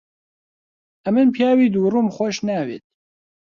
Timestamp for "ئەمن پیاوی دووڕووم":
1.05-2.07